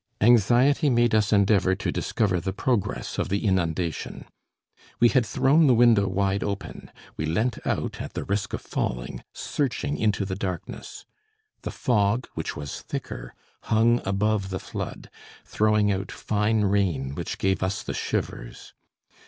[0.21, 4.25] Anxiety made us endeavour to discover the progress of the inundation.
[4.99, 9.23] We had thrown the window wide open, we leant out at the risk of falling,
[9.31, 11.05] searching into the darkness.
[11.61, 13.35] The fog, which was thicker,
[13.65, 15.11] hung above the flood,
[15.45, 18.73] throwing out fine rain which gave us the shivers.